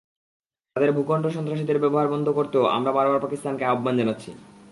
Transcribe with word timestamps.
তাদের 0.75 0.91
ভূখণ্ড 0.91 1.25
সন্ত্রাসীদের 1.27 1.81
ব্যবহার 1.83 2.07
বন্ধ 2.07 2.27
করতেও 2.29 2.63
আমরা 2.77 2.91
বারবার 2.91 3.19
পাকিস্তানকে 3.19 3.63
আহ্বান 3.65 3.93
জানাচ্ছি। 3.97 4.31